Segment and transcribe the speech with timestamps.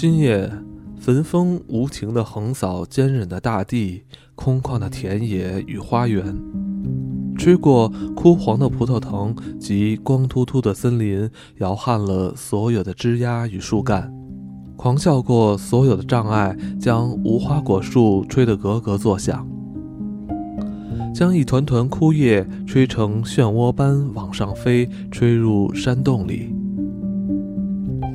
[0.00, 0.48] 今夜，
[1.00, 4.04] 焚风无情地横扫坚韧的大地、
[4.36, 6.38] 空旷的田野与花园，
[7.36, 14.14] 吹过枯黄的葡萄藤及光秃秃的森林，摇撼了所有的枝桠与树干，
[14.76, 19.44] 狂笑过所有的障碍，将无花果树吹得咯咯作响，
[21.12, 26.54] 将一团团枯叶吹成漩涡般往上飞，吹入山洞里。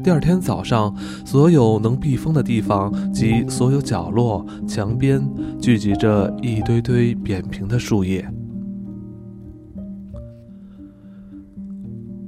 [0.03, 0.93] 第二天早上，
[1.25, 5.25] 所有能避风的地方及所有角落、墙边
[5.61, 8.29] 聚集着一堆堆扁平的树叶。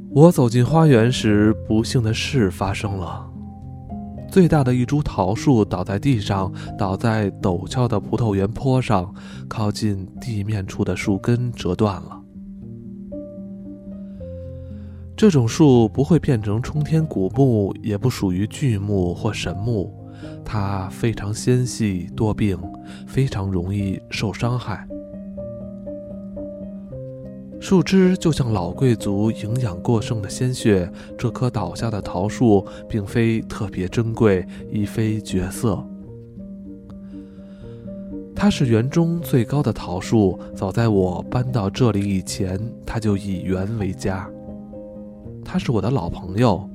[0.09, 3.29] 我走进花园时，不幸的事发生了：
[4.29, 9.13] 最大的一株桃树倒在地上，倒在陡峭的葡萄园坡上，
[9.49, 12.21] 靠近地面处的树根折断了。
[15.25, 19.91] 这种树不会变成冲天古木，也不属于巨木或神木，
[20.45, 22.55] 它非常纤细多病，
[23.07, 24.87] 非常容易受伤害。
[27.59, 30.87] 树枝就像老贵族营养过剩的鲜血。
[31.17, 35.83] 这棵倒下的桃树并非特别珍贵，亦非绝色。
[38.35, 44.29] 它是园中最高的桃树，早在我搬到这里以前，它就以园为家。
[45.45, 46.67] 他是我的老朋友，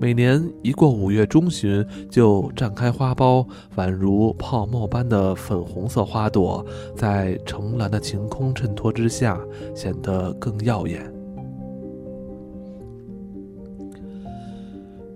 [0.00, 6.64] 每年一过五月中旬，就绽开花苞，宛如泡沫般的粉红色花朵，
[6.96, 9.38] 在澄蓝的晴空衬托之下，
[9.74, 11.12] 显得更耀眼。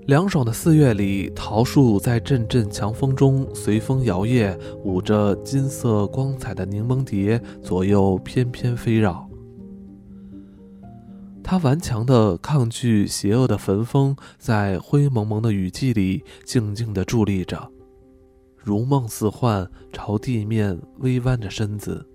[0.07, 9.28] 凉爽的四月里，桃树在阵阵强风中随风摇曳，舞着金色光彩的柠檬蝶，左右翩翩飞绕。
[11.51, 17.71] 他顽强地抗拒邪恶的焚风，在灰蒙蒙的雨季里静静地伫立着，
[18.59, 22.07] 如梦似幻，朝地面微弯着身子。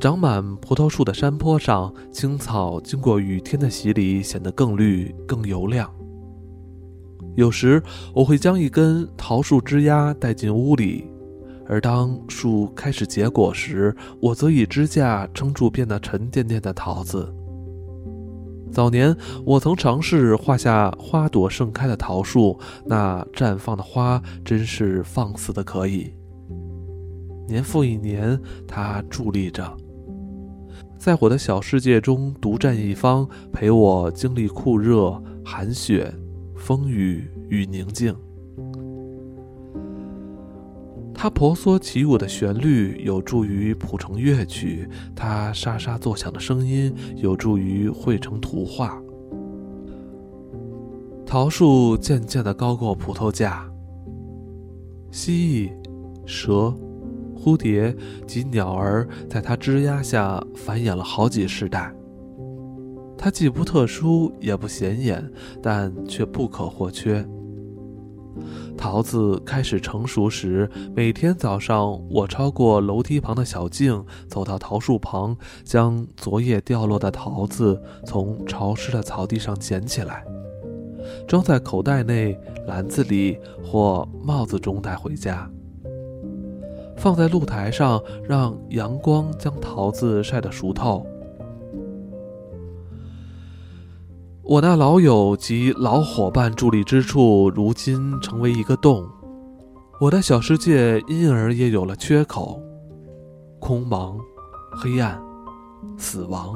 [0.00, 5.88] 长满葡萄树的山坡上，青草经过雨天的洗礼，显得更绿、更油亮。
[7.36, 7.80] 有时，
[8.12, 11.09] 我会将一根桃树枝丫带进屋里。
[11.70, 17.32] 而当树开始结果时，我则以支架撑住变得沉甸甸的桃子。
[18.72, 26.12] 早年我曾尝试画下花朵盛开的桃树，那绽放的花真是放肆的可以。
[27.46, 28.36] 年复一年，
[28.66, 29.76] 它伫立着，
[30.98, 36.12] 在我的小世界中独占一方，陪我经历酷热、寒雪、
[36.56, 38.12] 风雨与宁静。
[41.22, 48.98] 它婆娑起舞的旋律有助于谱成乐曲，它沙沙作响的声音有助于绘成图画。
[51.26, 53.70] 桃树渐渐地高过葡萄架，
[55.10, 55.70] 蜥蜴、
[56.24, 56.74] 蛇、
[57.36, 57.94] 蝴蝶
[58.26, 61.94] 及鸟儿在它枝桠下繁衍了好几世代。
[63.18, 65.30] 它既不特殊也不显眼，
[65.62, 67.22] 但却不可或缺。
[68.76, 80.24] 桃子开始成熟时，每天早上我超过楼梯旁的小径，走到桃树旁，将昨夜掉落的桃子从潮湿的草地上捡起来，
[81.28, 85.50] 装在口袋内、篮子里或帽子中带回家，
[86.96, 91.06] 放在露台上，让阳光将桃子晒得熟透。
[94.50, 99.08] 我那老友及老伙伴伫立之处，如今成为一个洞。
[100.00, 102.60] 我的小世界因而也有了缺口，
[103.60, 104.18] 空茫、
[104.72, 105.22] 黑暗、
[105.96, 106.52] 死亡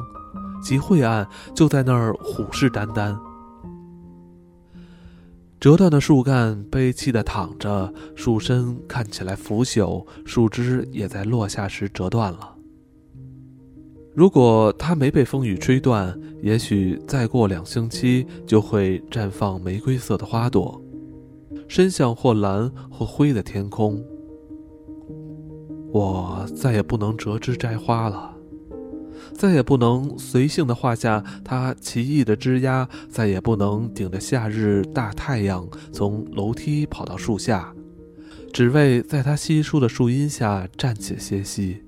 [0.61, 1.25] 及晦暗
[1.55, 3.17] 就在那儿虎视眈眈。
[5.61, 12.54] 折断的树干悲戚地躺着，树身看起来腐朽，树枝也在落下时折断了。
[14.15, 20.81] 如果它没被风雨吹断，也许再过两星期就会绽放玫瑰色的花朵，
[21.67, 24.01] 伸向或蓝或灰的天空。
[25.93, 28.37] 我再也不能折枝摘花了，
[29.33, 37.75] 再也不能随性地画下它奇异的枝桠，再也不能顶着夏日大太阳从楼梯跑到树下，
[38.53, 41.84] 只为在它稀疏的树荫下暂且歇息。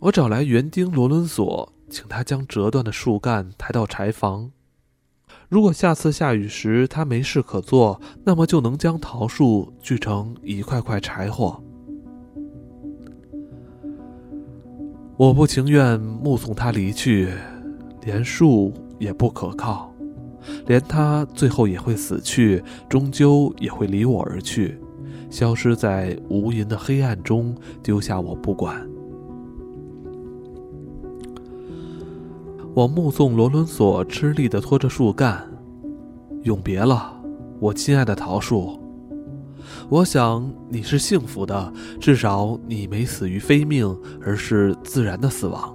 [0.00, 4.52] 我找来园丁罗伦索，请他将折断的树干抬到柴房。
[5.48, 11.60] 如果下次下雨时他没事可做，那么就能将桃树锯成一块块柴火。
[15.16, 17.32] 我不情愿目送他离去，
[18.02, 19.92] 连树也不可靠，
[20.66, 24.78] 连他最后也会死去，终究也会离我而去，
[25.28, 27.52] 消失在无垠的黑暗中，
[27.82, 28.88] 丢下我不管。
[32.78, 35.44] 我目送罗伦索吃力地拖着树干，
[36.44, 37.12] 永别了，
[37.58, 38.78] 我亲爱的桃树。
[39.88, 45.74] 我想你是幸福的，至少你没死于非命，而是自然的死亡。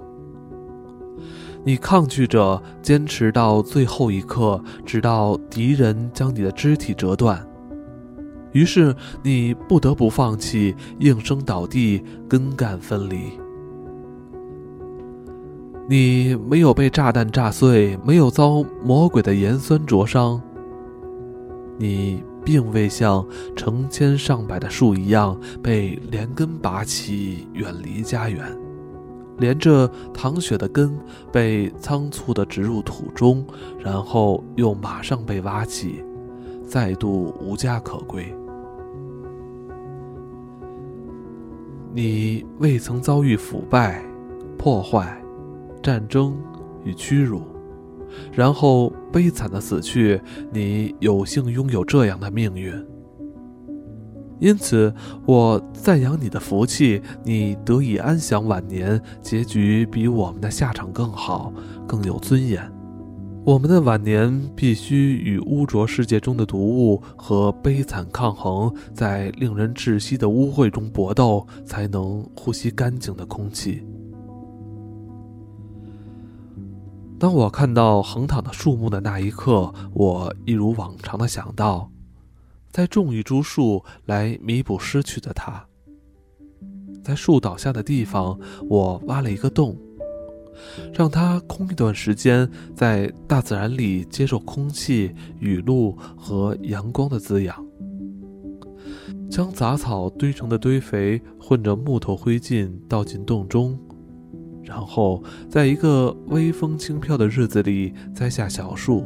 [1.62, 7.46] 你抗拒着，坚持到最后一刻，直到敌人将你的肢体折断，
[8.52, 13.43] 于是你不得不放弃，应声倒地，根干分离。
[15.88, 20.40] 你没有被炸弹炸碎，没有遭魔鬼的盐酸灼伤。
[21.78, 22.22] 你。
[22.44, 23.26] 并未像
[23.56, 28.44] 成千上百的树一样被连根拔起，远离家园，
[29.38, 30.94] 连着淌血的根
[31.32, 33.42] 被仓促地植入土中，
[33.78, 36.04] 然后又马上被挖起，
[36.66, 38.30] 再度无家可归。
[41.94, 44.04] 你未曾遭遇腐败、
[44.58, 45.18] 破坏、
[45.84, 46.36] 战争
[46.82, 47.42] 与屈辱。
[48.32, 50.20] 然后悲惨的死去，
[50.52, 52.72] 你有幸拥有这样的命运。
[54.40, 54.92] 因此，
[55.26, 61.52] 我赞扬你的福气，你得以安享晚年，结局比我们的下场更好，
[61.86, 62.62] 更有尊严。
[63.44, 73.84] 我们的晚年必须与污浊世界中的毒物和悲惨抗衡，在令人窒息的污秽中搏斗，才能呼吸干净的空气。
[77.24, 81.90] 当我看到横躺的树木的那一刻，我一如往常的想到，
[82.70, 85.64] 再种一株树来弥补失去的它。
[87.02, 88.38] 在树倒下的地方，
[88.68, 89.74] 我挖了一个洞，
[90.92, 97.66] 让它空一段时间，在大自然里接受空气、雨露和阳光的滋养。
[99.30, 103.80] 将杂草堆成的堆肥混着木头灰烬倒进洞中。
[104.64, 109.04] 然后，在一个微风轻飘的日子里栽下小树。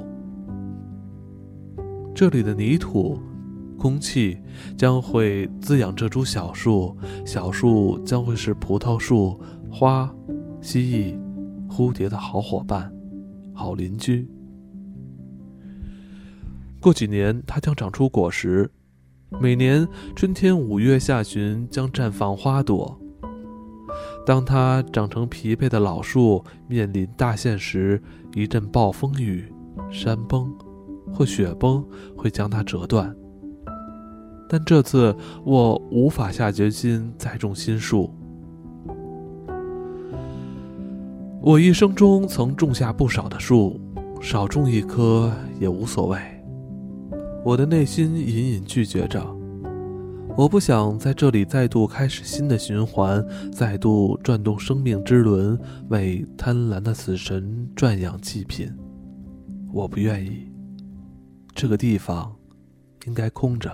[2.14, 3.18] 这里的泥土、
[3.76, 4.38] 空气
[4.76, 9.40] 将会滋养这株小树，小树将会是葡萄树、
[9.70, 10.12] 花、
[10.60, 11.18] 蜥蜴、
[11.68, 12.92] 蝴蝶的好伙伴、
[13.52, 14.28] 好邻居。
[16.80, 18.70] 过几年，它将长出果实，
[19.40, 23.00] 每年春天五月下旬将绽放花朵。
[24.28, 27.98] 当它长成疲惫的老树，面临大限时，
[28.34, 29.50] 一阵暴风雨、
[29.90, 30.52] 山崩
[31.10, 31.82] 或雪崩
[32.14, 33.16] 会将它折断。
[34.46, 35.16] 但这次
[35.46, 38.12] 我无法下决心再种新树。
[41.40, 43.80] 我一生中曾种下不少的树，
[44.20, 46.18] 少种一棵也无所谓。
[47.42, 49.37] 我的内心隐隐拒绝着。
[50.38, 55.58] 我不想在这里再度开始新的循环，再度转动生命之轮，
[55.88, 58.72] 为贪婪的死神赚养祭品。
[59.72, 60.48] 我不愿意。
[61.56, 62.32] 这个地方
[63.06, 63.68] 应该空着。